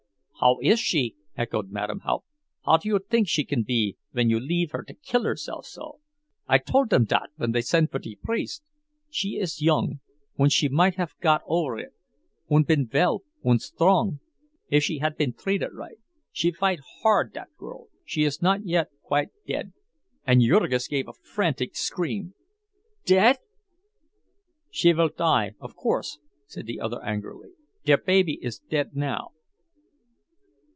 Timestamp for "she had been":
14.83-15.31